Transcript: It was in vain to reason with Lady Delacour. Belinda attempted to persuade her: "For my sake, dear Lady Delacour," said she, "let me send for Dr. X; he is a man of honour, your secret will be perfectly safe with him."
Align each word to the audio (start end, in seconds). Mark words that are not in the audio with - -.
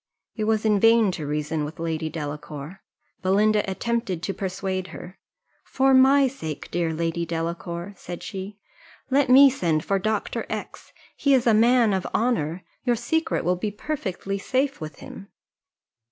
It 0.35 0.45
was 0.45 0.65
in 0.65 0.79
vain 0.79 1.11
to 1.11 1.27
reason 1.27 1.63
with 1.63 1.77
Lady 1.77 2.09
Delacour. 2.09 2.81
Belinda 3.21 3.63
attempted 3.69 4.23
to 4.23 4.33
persuade 4.33 4.87
her: 4.87 5.19
"For 5.63 5.93
my 5.93 6.27
sake, 6.27 6.71
dear 6.71 6.91
Lady 6.91 7.23
Delacour," 7.23 7.93
said 7.95 8.23
she, 8.23 8.57
"let 9.11 9.29
me 9.29 9.47
send 9.51 9.85
for 9.85 9.99
Dr. 9.99 10.47
X; 10.49 10.91
he 11.15 11.35
is 11.35 11.45
a 11.45 11.53
man 11.53 11.93
of 11.93 12.07
honour, 12.15 12.63
your 12.83 12.95
secret 12.95 13.45
will 13.45 13.57
be 13.57 13.69
perfectly 13.69 14.39
safe 14.39 14.81
with 14.81 14.95
him." 15.01 15.27